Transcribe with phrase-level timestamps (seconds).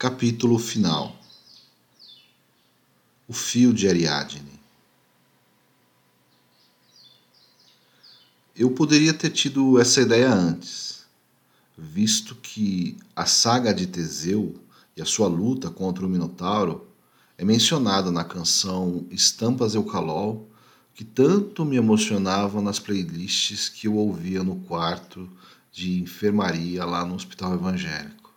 [0.00, 1.16] Capítulo final
[3.26, 4.60] O fio de Ariadne
[8.54, 11.04] Eu poderia ter tido essa ideia antes,
[11.76, 14.54] visto que a saga de Teseu
[14.96, 16.86] e a sua luta contra o Minotauro
[17.36, 20.48] é mencionada na canção Estampas Eucalol,
[20.94, 25.28] que tanto me emocionava nas playlists que eu ouvia no quarto
[25.72, 28.27] de enfermaria lá no hospital evangélico.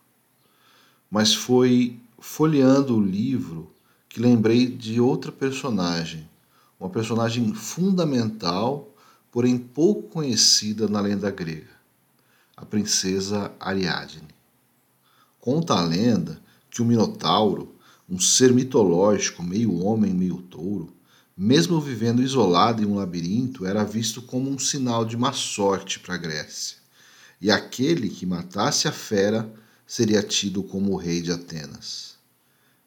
[1.11, 3.69] Mas foi folheando o livro
[4.07, 6.29] que lembrei de outra personagem,
[6.79, 8.89] uma personagem fundamental,
[9.29, 11.69] porém pouco conhecida na lenda grega,
[12.55, 14.29] a princesa Ariadne.
[15.39, 17.75] Conta a lenda que o Minotauro,
[18.09, 20.93] um ser mitológico, meio homem, meio touro,
[21.35, 26.15] mesmo vivendo isolado em um labirinto, era visto como um sinal de má sorte para
[26.15, 26.81] a Grécia
[27.41, 29.51] e aquele que matasse a fera
[29.91, 32.15] seria tido como o rei de Atenas.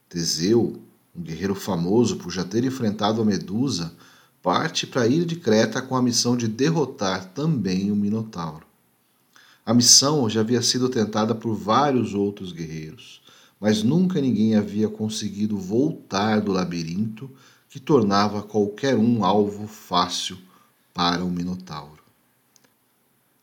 [0.08, 0.80] Teseu,
[1.14, 3.92] um guerreiro famoso por já ter enfrentado a Medusa,
[4.42, 8.66] parte para a ilha de Creta com a missão de derrotar também o Minotauro.
[9.66, 13.20] A missão já havia sido tentada por vários outros guerreiros,
[13.60, 17.30] mas nunca ninguém havia conseguido voltar do labirinto
[17.68, 20.38] que tornava qualquer um alvo fácil
[20.94, 22.02] para o Minotauro.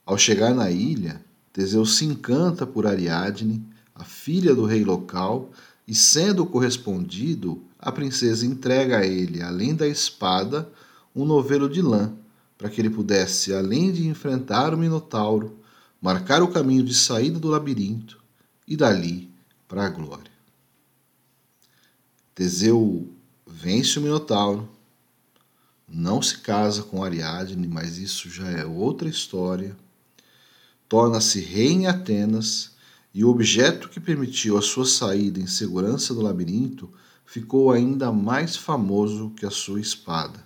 [0.04, 3.62] Ao chegar na ilha, Teseu se encanta por Ariadne,
[3.94, 5.50] a filha do rei local,
[5.86, 10.70] e sendo correspondido, a princesa entrega a ele, além da espada,
[11.14, 12.12] um novelo de lã,
[12.56, 15.58] para que ele pudesse, além de enfrentar o Minotauro,
[16.00, 18.22] marcar o caminho de saída do labirinto
[18.66, 19.30] e dali
[19.68, 20.32] para a glória.
[22.34, 23.08] Teseu
[23.46, 24.68] vence o Minotauro,
[25.86, 29.76] não se casa com Ariadne, mas isso já é outra história
[30.92, 32.72] torna-se rei em Atenas
[33.14, 36.86] e o objeto que permitiu a sua saída em segurança do labirinto
[37.24, 40.44] ficou ainda mais famoso que a sua espada.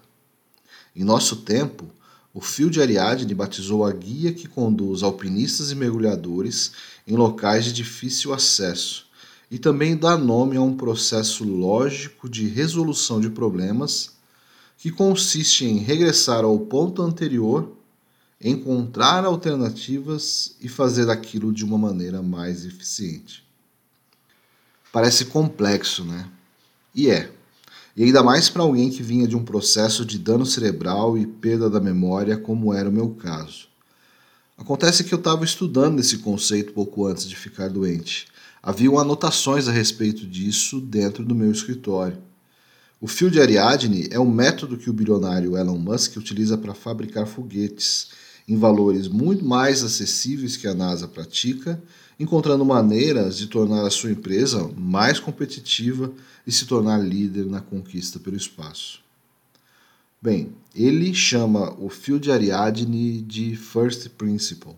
[0.95, 1.87] Em nosso tempo,
[2.33, 6.71] o fio de Ariadne batizou a guia que conduz alpinistas e mergulhadores
[7.09, 9.07] em locais de difícil acesso
[9.51, 14.13] e também dá nome a um processo lógico de resolução de problemas
[14.79, 17.76] que consiste em regressar ao ponto anterior
[18.41, 23.45] encontrar alternativas e fazer aquilo de uma maneira mais eficiente.
[24.93, 26.29] Parece complexo, né?
[26.95, 27.31] E é.
[27.97, 31.71] E ainda mais para alguém que vinha de um processo de dano cerebral e perda
[31.71, 33.69] da memória, como era o meu caso.
[34.59, 38.27] Acontece que eu estava estudando esse conceito pouco antes de ficar doente.
[38.63, 42.19] Haviam anotações a respeito disso dentro do meu escritório.
[43.01, 47.27] O fio de Ariadne é o método que o bilionário Elon Musk utiliza para fabricar
[47.27, 48.09] foguetes
[48.49, 51.83] em valores muito mais acessíveis que a NASA pratica,
[52.19, 56.13] encontrando maneiras de tornar a sua empresa mais competitiva
[56.47, 59.01] e se tornar líder na conquista pelo espaço.
[60.23, 64.75] Bem, ele chama o fio de Ariadne de First Principle.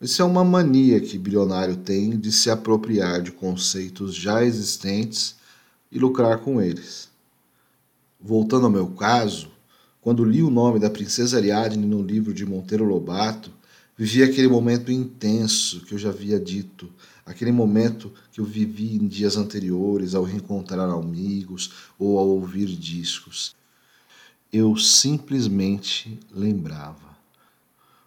[0.00, 5.36] Isso é uma mania que bilionário tem de se apropriar de conceitos já existentes
[5.90, 7.08] e lucrar com eles.
[8.20, 9.50] Voltando ao meu caso,
[10.00, 13.50] quando li o nome da princesa Ariadne no livro de Monteiro Lobato,
[13.96, 16.88] vivi aquele momento intenso que eu já havia dito,
[17.26, 23.56] aquele momento que eu vivi em dias anteriores ao reencontrar amigos ou ao ouvir discos.
[24.52, 27.08] Eu simplesmente lembrava.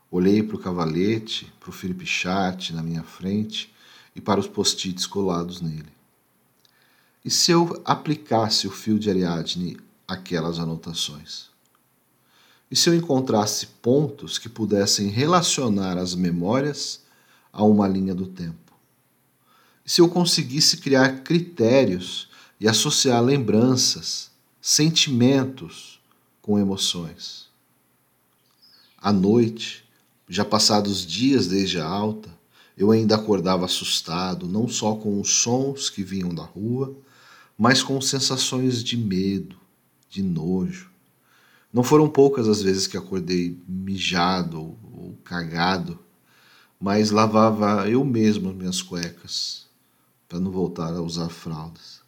[0.10, 3.72] Olhei para o cavalete, para o Felipe Chat na minha frente
[4.16, 5.92] e para os post-its colados nele.
[7.24, 9.78] E se eu aplicasse o fio de Ariadne
[10.08, 11.51] àquelas anotações?
[12.72, 17.02] E se eu encontrasse pontos que pudessem relacionar as memórias
[17.52, 18.72] a uma linha do tempo?
[19.86, 22.30] E se eu conseguisse criar critérios
[22.62, 24.32] e associar lembranças,
[24.62, 26.00] sentimentos
[26.42, 27.48] com emoções?
[28.98, 29.84] À noite,
[30.30, 32.30] já passados dias desde a alta,
[32.78, 36.96] eu ainda acordava assustado, não só com os sons que vinham da rua,
[37.58, 39.58] mas com sensações de medo,
[40.10, 40.91] de nojo,
[41.74, 45.98] não foram poucas as vezes que acordei mijado ou, cagado,
[46.80, 49.68] mas lavava eu mesmo as minhas cuecas
[50.28, 52.02] para não voltar a usar fraldas.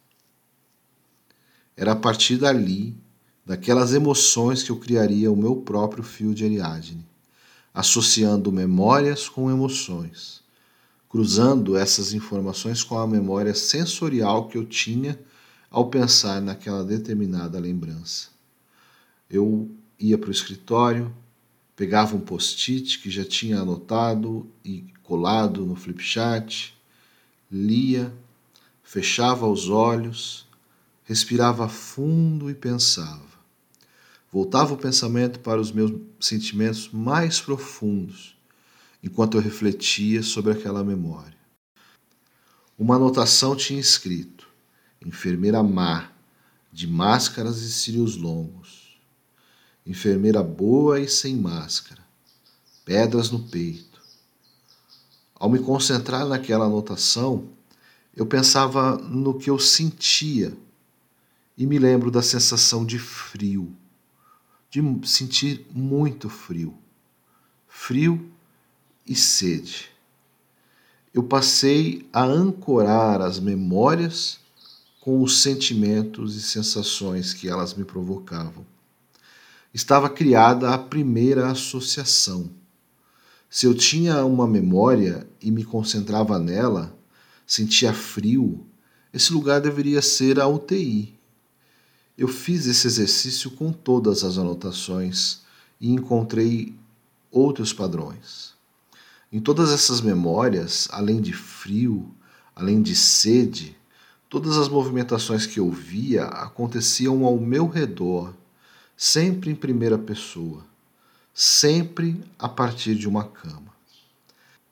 [1.76, 2.96] Era a partir dali,
[3.44, 7.06] daquelas emoções, que eu criaria o meu próprio fio de Ariadne,
[7.72, 10.42] associando memórias com emoções,
[11.08, 15.18] cruzando essas informações com a memória sensorial que eu tinha
[15.70, 18.33] ao pensar naquela determinada lembrança
[19.36, 21.14] eu ia para o escritório,
[21.76, 26.70] pegava um post-it que já tinha anotado e colado no flipchart,
[27.50, 28.12] lia,
[28.82, 30.46] fechava os olhos,
[31.04, 33.34] respirava fundo e pensava.
[34.32, 38.36] Voltava o pensamento para os meus sentimentos mais profundos,
[39.02, 41.36] enquanto eu refletia sobre aquela memória.
[42.76, 44.48] Uma anotação tinha escrito:
[45.04, 46.10] Enfermeira má,
[46.72, 48.83] de máscaras e cílios longos.
[49.86, 52.02] Enfermeira boa e sem máscara,
[52.84, 54.00] pedras no peito.
[55.34, 57.48] Ao me concentrar naquela anotação,
[58.16, 60.56] eu pensava no que eu sentia
[61.56, 63.76] e me lembro da sensação de frio,
[64.70, 66.74] de sentir muito frio,
[67.68, 68.30] frio
[69.06, 69.90] e sede.
[71.12, 74.40] Eu passei a ancorar as memórias
[75.00, 78.64] com os sentimentos e sensações que elas me provocavam.
[79.74, 82.48] Estava criada a primeira associação.
[83.50, 86.96] Se eu tinha uma memória e me concentrava nela,
[87.46, 88.64] sentia frio,
[89.12, 91.18] esse lugar deveria ser a UTI.
[92.16, 95.40] Eu fiz esse exercício com todas as anotações
[95.80, 96.74] e encontrei
[97.30, 98.54] outros padrões.
[99.32, 102.14] Em todas essas memórias, além de frio,
[102.54, 103.76] além de sede,
[104.34, 108.34] Todas as movimentações que eu via aconteciam ao meu redor,
[108.96, 110.64] sempre em primeira pessoa,
[111.32, 113.74] sempre a partir de uma cama.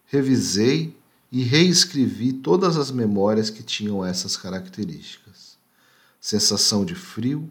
[0.07, 0.97] Revisei
[1.31, 5.57] e reescrevi todas as memórias que tinham essas características:
[6.21, 7.51] sensação de frio,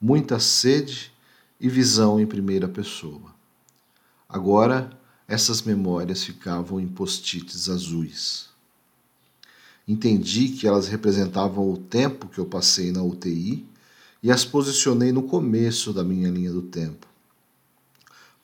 [0.00, 1.12] muita sede
[1.60, 3.34] e visão em primeira pessoa.
[4.28, 8.50] Agora, essas memórias ficavam em post-its azuis.
[9.86, 13.66] Entendi que elas representavam o tempo que eu passei na UTI
[14.22, 17.06] e as posicionei no começo da minha linha do tempo,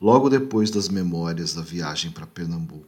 [0.01, 2.87] logo depois das memórias da viagem para Pernambuco.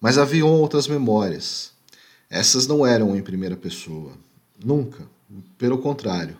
[0.00, 1.72] Mas haviam outras memórias.
[2.30, 4.12] Essas não eram em primeira pessoa.
[4.62, 5.08] Nunca.
[5.58, 6.36] Pelo contrário,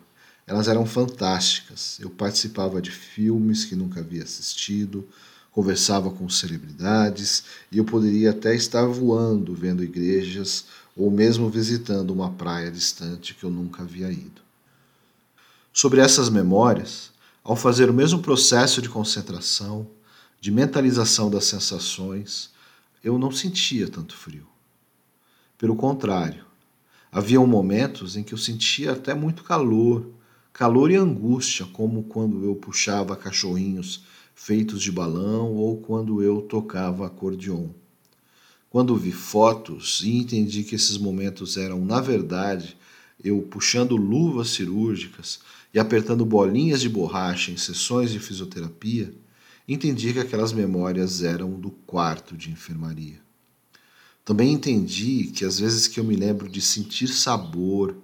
[0.47, 1.99] elas eram fantásticas.
[2.01, 5.09] Eu participava de filmes que nunca havia assistido,
[5.51, 10.67] conversava com celebridades e eu poderia até estar voando vendo igrejas
[10.97, 14.46] ou mesmo visitando uma praia distante que eu nunca havia ido.
[15.79, 17.13] Sobre essas memórias,
[17.45, 19.87] ao fazer o mesmo processo de concentração,
[20.41, 22.49] de mentalização das sensações,
[23.05, 24.47] eu não sentia tanto frio.
[25.59, 26.47] Pelo contrário,
[27.13, 30.09] haviam momentos em que eu sentia até muito calor,
[30.51, 34.03] calor e angústia, como quando eu puxava cachorrinhos
[34.35, 37.69] feitos de balão ou quando eu tocava acordeon.
[38.71, 42.79] Quando vi fotos e entendi que esses momentos eram, na verdade,
[43.23, 45.41] eu puxando luvas cirúrgicas
[45.77, 49.15] e apertando bolinhas de borracha em sessões de fisioterapia,
[49.69, 53.21] entendi que aquelas memórias eram do quarto de enfermaria.
[54.25, 57.95] Também entendi que às vezes que eu me lembro de sentir sabor,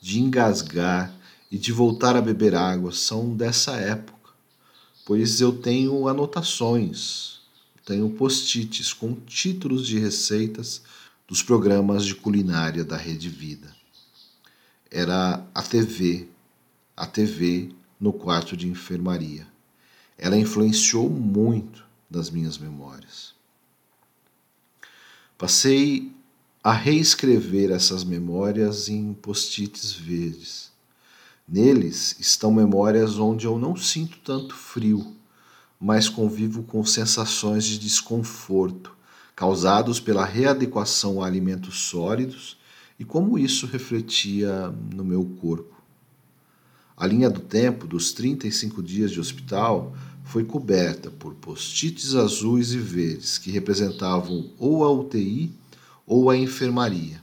[0.00, 1.12] de engasgar
[1.50, 4.22] e de voltar a beber água são dessa época
[5.04, 7.40] pois eu tenho anotações,
[7.84, 10.82] tenho post-its com títulos de receitas
[11.26, 13.74] dos programas de culinária da Rede Vida.
[14.90, 16.28] Era a TV,
[16.96, 19.46] a TV no quarto de enfermaria.
[20.18, 23.34] Ela influenciou muito das minhas memórias.
[25.38, 26.12] Passei
[26.62, 30.72] a reescrever essas memórias em post-its verdes
[31.46, 35.14] Neles estão memórias onde eu não sinto tanto frio,
[35.78, 38.96] mas convivo com sensações de desconforto
[39.34, 42.56] causados pela readequação a alimentos sólidos
[42.98, 45.71] e como isso refletia no meu corpo.
[47.02, 49.92] A linha do tempo dos 35 dias de hospital
[50.22, 55.50] foi coberta por post-its azuis e verdes que representavam ou a UTI
[56.06, 57.20] ou a enfermaria.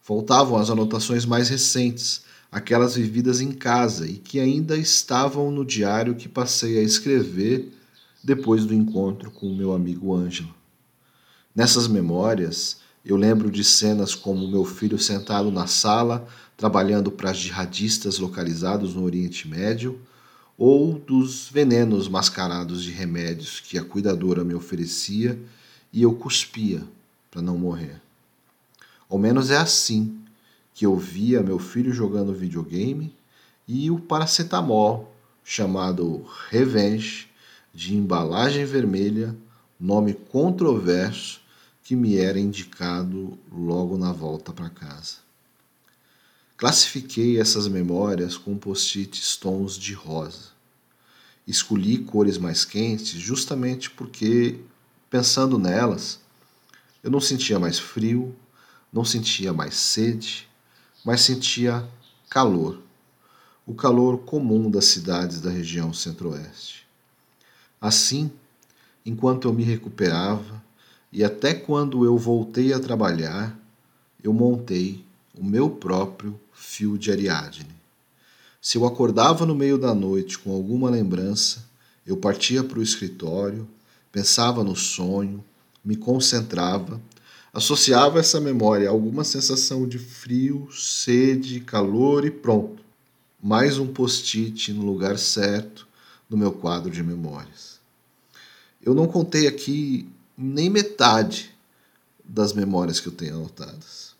[0.00, 6.14] Faltavam as anotações mais recentes, aquelas vividas em casa e que ainda estavam no diário
[6.14, 7.72] que passei a escrever
[8.22, 10.54] depois do encontro com o meu amigo Ângelo.
[11.52, 18.18] Nessas memórias, eu lembro de cenas como meu filho sentado na sala trabalhando para jihadistas
[18.18, 20.00] localizados no Oriente Médio,
[20.56, 25.36] ou dos venenos mascarados de remédios que a cuidadora me oferecia
[25.92, 26.82] e eu cuspia
[27.30, 28.00] para não morrer.
[29.10, 30.16] Ao menos é assim
[30.72, 33.12] que eu via meu filho jogando videogame
[33.66, 37.26] e o paracetamol chamado Revenge,
[37.74, 39.34] de embalagem vermelha,
[39.80, 41.41] nome controverso
[41.82, 45.16] que me era indicado logo na volta para casa.
[46.56, 50.52] Classifiquei essas memórias com post-its tons de rosa.
[51.46, 54.60] Escolhi cores mais quentes justamente porque,
[55.10, 56.20] pensando nelas,
[57.02, 58.34] eu não sentia mais frio,
[58.92, 60.46] Não sentia mais sede,
[61.02, 61.88] mas sentia
[62.28, 62.78] calor,
[63.66, 66.86] o calor comum das cidades da região centro-oeste.
[67.80, 68.30] Assim,
[69.04, 70.62] enquanto eu me recuperava
[71.12, 73.54] e até quando eu voltei a trabalhar,
[74.22, 75.04] eu montei
[75.38, 77.66] o meu próprio fio de Ariadne.
[78.60, 81.64] Se eu acordava no meio da noite com alguma lembrança,
[82.06, 83.68] eu partia para o escritório,
[84.10, 85.44] pensava no sonho,
[85.84, 87.00] me concentrava,
[87.52, 92.82] associava essa memória a alguma sensação de frio, sede, calor e pronto.
[93.42, 95.86] Mais um post-it no lugar certo
[96.30, 97.80] no meu quadro de memórias.
[98.80, 101.54] Eu não contei aqui nem metade
[102.24, 104.14] das memórias que eu tenho anotadas.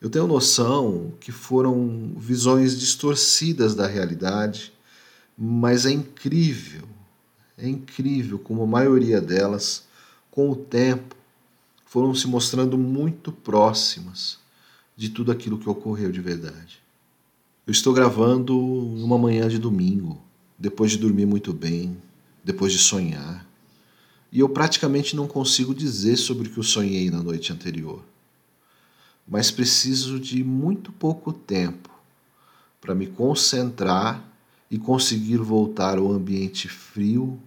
[0.00, 4.72] Eu tenho noção que foram visões distorcidas da realidade,
[5.38, 6.82] mas é incrível,
[7.56, 9.84] é incrível como a maioria delas,
[10.30, 11.14] com o tempo,
[11.84, 14.38] foram se mostrando muito próximas
[14.96, 16.82] de tudo aquilo que ocorreu de verdade.
[17.66, 20.20] Eu estou gravando numa manhã de domingo,
[20.58, 21.96] depois de dormir muito bem,
[22.42, 23.46] depois de sonhar
[24.32, 28.02] e eu praticamente não consigo dizer sobre o que eu sonhei na noite anterior.
[29.28, 31.90] Mas preciso de muito pouco tempo
[32.80, 34.24] para me concentrar
[34.70, 37.38] e conseguir voltar ao ambiente frio,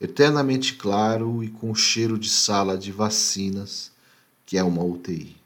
[0.00, 3.90] eternamente claro e com cheiro de sala de vacinas,
[4.46, 5.36] que é uma UTI.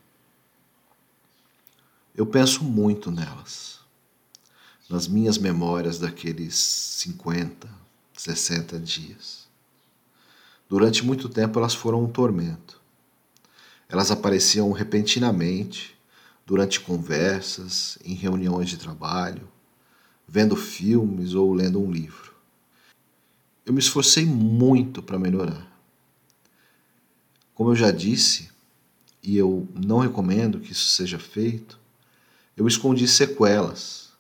[2.14, 3.80] Eu penso muito nelas,
[4.90, 7.66] nas minhas memórias daqueles 50,
[8.14, 9.45] 60 dias.
[10.68, 12.80] Durante muito tempo elas foram um tormento.
[13.88, 15.96] Elas apareciam repentinamente,
[16.44, 19.48] durante conversas, em reuniões de trabalho,
[20.26, 22.32] vendo filmes ou lendo um livro.
[23.64, 25.66] Eu me esforcei muito para melhorar.
[27.54, 28.50] Como eu já disse,
[29.22, 31.78] e eu não recomendo que isso seja feito,
[32.56, 34.10] eu escondi sequelas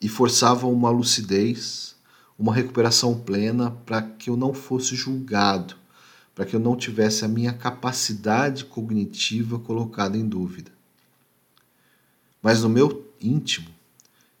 [0.00, 1.95] e forçava uma lucidez
[2.38, 5.76] uma recuperação plena para que eu não fosse julgado,
[6.34, 10.70] para que eu não tivesse a minha capacidade cognitiva colocada em dúvida.
[12.42, 13.68] Mas no meu íntimo,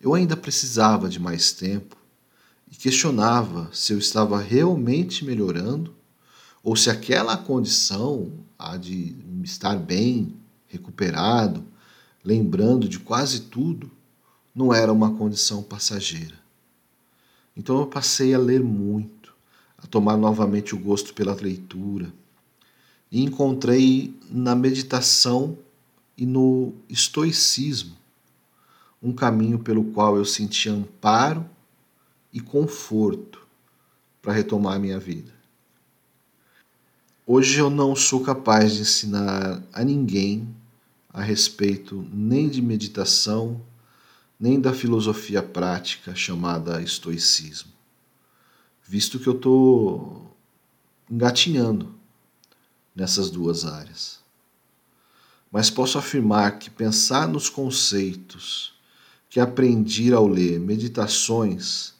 [0.00, 1.96] eu ainda precisava de mais tempo
[2.70, 5.94] e questionava se eu estava realmente melhorando
[6.62, 10.36] ou se aquela condição, a de estar bem,
[10.66, 11.64] recuperado,
[12.24, 13.90] lembrando de quase tudo,
[14.54, 16.45] não era uma condição passageira.
[17.56, 19.34] Então eu passei a ler muito,
[19.78, 22.12] a tomar novamente o gosto pela leitura.
[23.10, 25.56] E encontrei na meditação
[26.18, 27.96] e no estoicismo
[29.02, 31.48] um caminho pelo qual eu senti amparo
[32.32, 33.46] e conforto
[34.20, 35.32] para retomar a minha vida.
[37.26, 40.48] Hoje eu não sou capaz de ensinar a ninguém
[41.12, 43.60] a respeito nem de meditação,
[44.38, 47.72] nem da filosofia prática chamada estoicismo,
[48.86, 50.36] visto que eu estou
[51.10, 51.94] engatinhando
[52.94, 54.20] nessas duas áreas.
[55.50, 58.74] Mas posso afirmar que pensar nos conceitos
[59.30, 61.94] que aprendi ao ler Meditações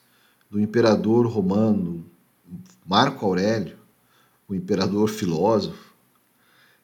[0.50, 2.04] do imperador romano
[2.84, 3.78] Marco Aurélio,
[4.48, 5.92] o imperador filósofo,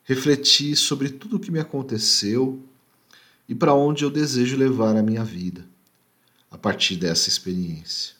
[0.02, 2.60] refleti sobre tudo o que me aconteceu
[3.48, 5.66] e para onde eu desejo levar a minha vida
[6.50, 8.14] a partir dessa experiência.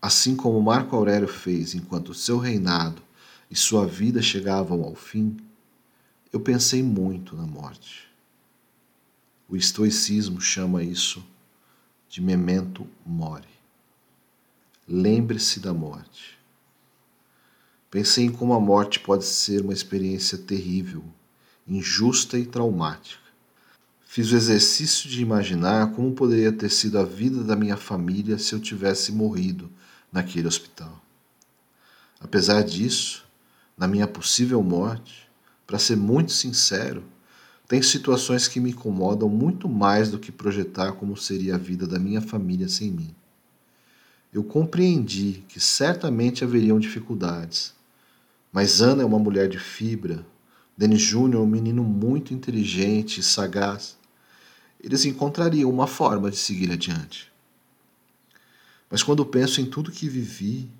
[0.00, 3.02] Assim como Marco Aurélio fez enquanto seu reinado
[3.50, 5.36] e sua vida chegavam ao fim,
[6.32, 8.06] eu pensei muito na morte.
[9.48, 11.24] O estoicismo chama isso
[12.08, 13.48] de memento mori.
[14.86, 16.36] Lembre-se da morte.
[17.90, 21.04] Pensei em como a morte pode ser uma experiência terrível,
[21.66, 23.25] injusta e traumática
[24.16, 28.54] Fiz o exercício de imaginar como poderia ter sido a vida da minha família se
[28.54, 29.70] eu tivesse morrido
[30.10, 31.04] naquele hospital.
[32.18, 33.26] Apesar disso,
[33.76, 35.28] na minha possível morte,
[35.66, 37.04] para ser muito sincero,
[37.68, 41.98] tem situações que me incomodam muito mais do que projetar como seria a vida da
[41.98, 43.14] minha família sem mim.
[44.32, 47.74] Eu compreendi que certamente haveriam dificuldades,
[48.50, 50.24] mas Ana é uma mulher de fibra,
[50.74, 53.96] Denis Júnior é um menino muito inteligente e sagaz,
[54.82, 57.32] eles encontrariam uma forma de seguir adiante.
[58.90, 60.70] Mas quando penso em tudo que vivi,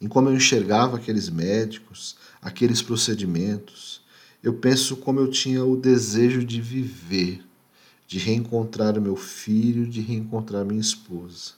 [0.00, 4.00] em como eu enxergava aqueles médicos, aqueles procedimentos,
[4.42, 7.44] eu penso como eu tinha o desejo de viver,
[8.06, 11.52] de reencontrar meu filho, de reencontrar minha esposa.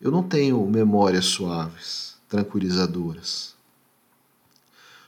[0.00, 3.56] Eu não tenho memórias suaves, tranquilizadoras.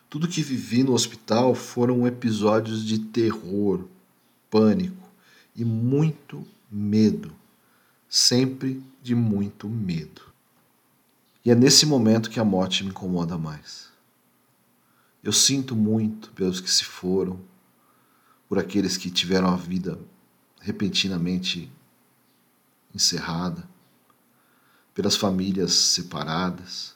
[0.09, 3.85] Tudo que vivi no hospital foram episódios de terror,
[4.51, 5.10] pânico
[5.61, 7.37] e muito medo.
[8.09, 10.23] Sempre de muito medo.
[11.45, 13.89] E é nesse momento que a morte me incomoda mais.
[15.23, 17.39] Eu sinto muito pelos que se foram,
[18.49, 19.99] por aqueles que tiveram a vida
[20.61, 21.71] repentinamente
[22.95, 23.69] encerrada,
[24.95, 26.95] pelas famílias separadas,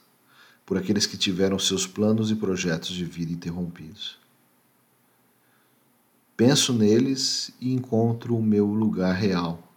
[0.64, 4.18] por aqueles que tiveram seus planos e projetos de vida interrompidos.
[6.37, 9.73] Penso neles e encontro o meu lugar real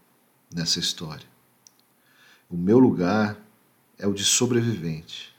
[0.51, 1.27] nessa história.
[2.49, 3.39] O meu lugar
[3.95, 5.35] é o de sobrevivente.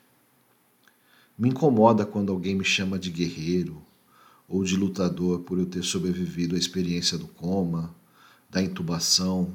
[1.37, 3.83] Me incomoda quando alguém me chama de guerreiro
[4.49, 7.93] ou de lutador por eu ter sobrevivido à experiência do coma,
[8.49, 9.53] da intubação,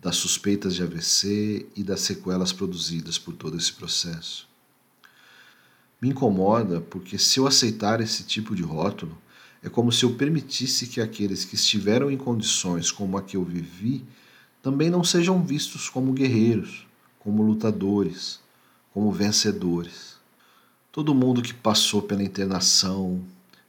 [0.00, 4.48] das suspeitas de AVC e das sequelas produzidas por todo esse processo.
[6.02, 9.16] Me incomoda porque, se eu aceitar esse tipo de rótulo,
[9.62, 13.44] é como se eu permitisse que aqueles que estiveram em condições como a que eu
[13.44, 14.04] vivi
[14.62, 16.86] também não sejam vistos como guerreiros,
[17.18, 18.40] como lutadores,
[18.92, 20.16] como vencedores.
[20.92, 23.24] Todo mundo que passou pela internação,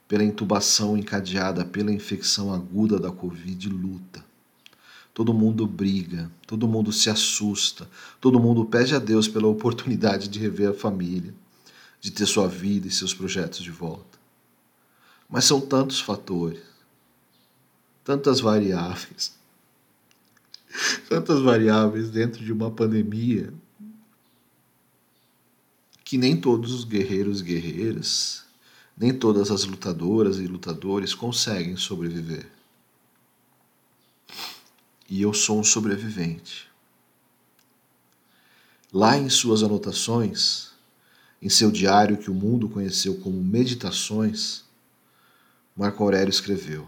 [0.10, 4.26] pela intubação encadeada pela infecção aguda da Covid luta.
[5.14, 7.88] Todo mundo briga, todo mundo se assusta,
[8.20, 11.34] todo mundo pede a Deus pela oportunidade de rever a família,
[12.02, 14.09] de ter sua vida e seus projetos de volta.
[15.30, 16.62] Mas são tantos fatores,
[18.04, 19.34] tantas variáveis,
[21.08, 23.54] tantas variáveis dentro de uma pandemia
[26.04, 28.44] que nem todos os guerreiros e guerreiras,
[28.98, 32.50] nem todas as lutadoras e lutadores conseguem sobreviver
[35.10, 36.70] e eu sou um sobrevivente.
[38.94, 40.70] Lá em suas anotações,
[41.42, 44.64] em seu diário que o mundo conheceu como Meditações,
[45.80, 46.86] Marco Aurélio escreveu: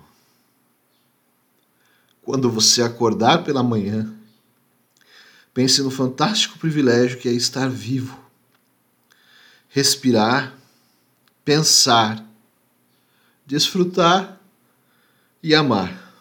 [2.22, 4.14] Quando você acordar pela manhã,
[5.54, 8.20] pense no fantástico privilégio que é estar vivo,
[9.70, 10.54] respirar,
[11.46, 12.22] pensar,
[13.46, 14.38] desfrutar
[15.42, 16.14] e amar.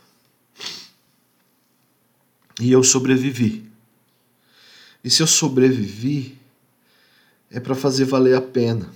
[2.61, 3.69] E eu sobrevivi.
[5.03, 6.39] E se eu sobrevivi,
[7.51, 8.95] é para fazer valer a pena,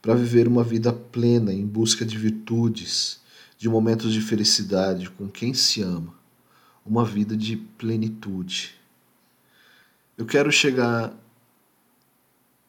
[0.00, 3.20] para viver uma vida plena em busca de virtudes,
[3.56, 6.14] de momentos de felicidade com quem se ama,
[6.86, 8.74] uma vida de plenitude.
[10.16, 11.12] Eu quero chegar.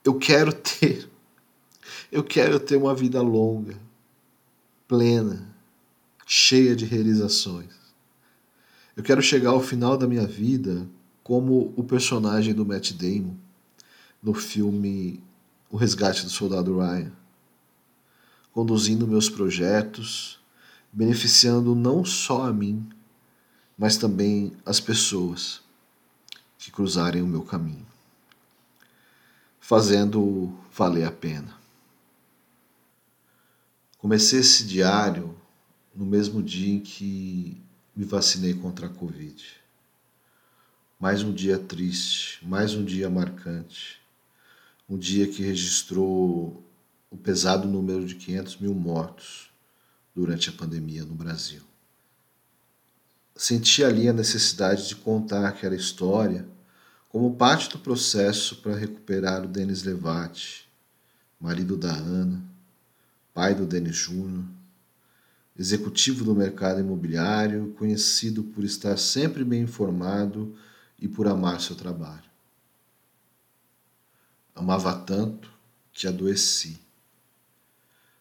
[0.03, 1.09] Eu quero ter.
[2.11, 3.77] Eu quero ter uma vida longa,
[4.87, 5.47] plena,
[6.25, 7.69] cheia de realizações.
[8.97, 10.87] Eu quero chegar ao final da minha vida
[11.23, 13.35] como o personagem do Matt Damon
[14.21, 15.21] no filme
[15.69, 17.11] O Resgate do Soldado Ryan,
[18.51, 20.39] conduzindo meus projetos,
[20.91, 22.89] beneficiando não só a mim,
[23.77, 25.61] mas também as pessoas
[26.57, 27.85] que cruzarem o meu caminho,
[29.59, 31.57] fazendo valer a pena.
[33.99, 35.35] Comecei esse diário
[35.93, 37.61] no mesmo dia em que
[37.95, 39.45] me vacinei contra a Covid.
[40.99, 43.98] Mais um dia triste, mais um dia marcante,
[44.89, 46.63] um dia que registrou
[47.11, 49.51] o pesado número de 500 mil mortos
[50.15, 51.61] durante a pandemia no Brasil.
[53.35, 56.45] Senti ali a necessidade de contar aquela história
[57.07, 60.67] como parte do processo para recuperar o Denis Levati,
[61.39, 62.43] marido da Ana,
[63.33, 64.43] pai do Denis Júnior,
[65.57, 70.55] executivo do mercado imobiliário, conhecido por estar sempre bem informado
[70.99, 72.28] e por amar seu trabalho.
[74.59, 75.49] Amava tanto
[75.93, 76.77] que adoeci.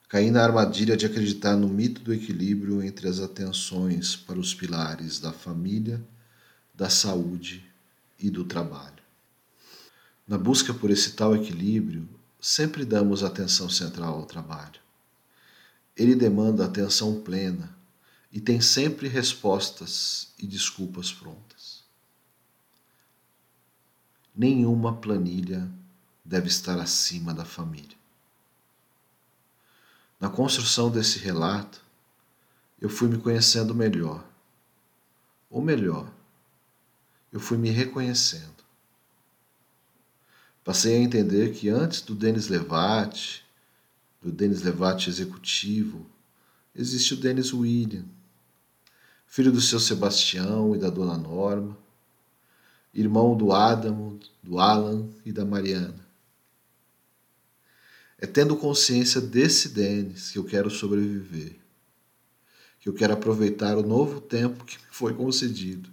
[0.09, 5.19] Caí na armadilha de acreditar no mito do equilíbrio entre as atenções para os pilares
[5.19, 6.01] da família,
[6.73, 7.69] da saúde
[8.21, 9.03] e do trabalho.
[10.29, 12.09] Na busca por esse tal equilíbrio,
[12.41, 14.81] sempre damos atenção central ao trabalho.
[15.97, 17.77] Ele demanda atenção plena
[18.33, 21.83] e tem sempre respostas e desculpas prontas.
[24.37, 25.69] Nenhuma planilha
[26.29, 27.97] deve estar acima da família.
[30.21, 31.83] Na construção desse relato,
[32.79, 34.23] eu fui me conhecendo melhor.
[35.49, 36.07] Ou melhor,
[37.33, 38.59] eu fui me reconhecendo.
[40.63, 43.43] Passei a entender que antes do Denis Levati,
[44.21, 46.05] do Denis Levati executivo,
[46.75, 48.05] existe o Denis William,
[49.27, 51.75] filho do seu Sebastião e da dona Norma,
[52.93, 56.08] irmão do Adamo, do Alan e da Mariana.
[58.21, 61.57] É tendo consciência desse Denis que eu quero sobreviver,
[62.81, 65.89] que eu quero aproveitar o novo tempo que me foi concedido,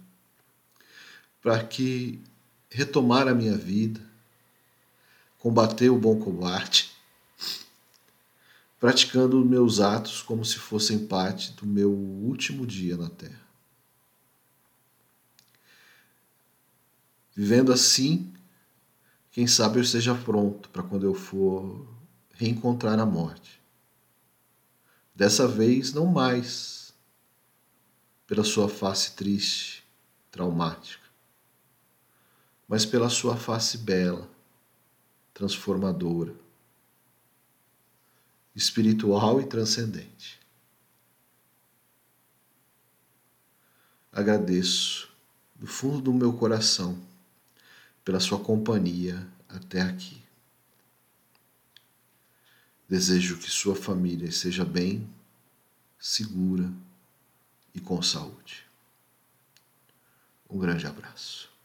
[1.40, 2.20] para que
[2.68, 4.00] retomar a minha vida,
[5.38, 6.92] combater o bom combate,
[8.80, 13.46] praticando meus atos como se fossem parte do meu último dia na Terra.
[17.34, 18.32] Vivendo assim,
[19.30, 21.86] quem sabe eu esteja pronto para quando eu for
[22.36, 23.60] reencontrar a morte.
[25.14, 26.94] Dessa vez, não mais
[28.26, 29.84] pela sua face triste,
[30.30, 31.04] traumática,
[32.68, 34.28] mas pela sua face bela,
[35.32, 36.34] transformadora,
[38.54, 40.40] espiritual e transcendente.
[44.12, 45.08] Agradeço
[45.54, 46.98] do fundo do meu coração
[48.04, 50.25] pela sua companhia até aqui.
[52.88, 55.08] Desejo que sua família seja bem,
[55.98, 56.72] segura
[57.74, 58.64] e com saúde.
[60.48, 61.55] Um grande abraço.